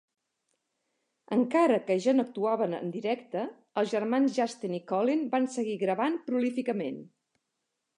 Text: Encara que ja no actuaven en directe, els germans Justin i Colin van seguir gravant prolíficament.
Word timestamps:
Encara 1.35 1.77
que 1.91 1.97
ja 2.07 2.15
no 2.17 2.25
actuaven 2.29 2.75
en 2.79 2.89
directe, 2.97 3.45
els 3.83 3.95
germans 3.95 4.35
Justin 4.41 4.77
i 4.83 4.83
Colin 4.95 5.27
van 5.39 5.51
seguir 5.61 5.81
gravant 5.89 6.23
prolíficament. 6.33 7.03